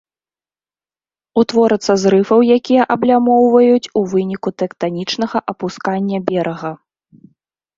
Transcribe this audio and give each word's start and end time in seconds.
Утворацца 1.41 1.91
з 2.03 2.13
рыфаў, 2.13 2.39
якія 2.57 2.87
аблямоўваюць, 2.95 3.91
у 4.01 4.03
выніку 4.15 4.49
тэктанічнага 4.63 5.37
апускання 5.55 6.17
берага. 6.33 6.71